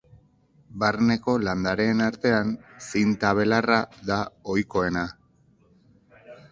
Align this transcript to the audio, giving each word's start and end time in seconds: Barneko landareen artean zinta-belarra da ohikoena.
Barneko 0.83 1.35
landareen 1.49 2.01
artean 2.07 2.55
zinta-belarra 2.89 3.79
da 4.13 4.21
ohikoena. 4.57 5.07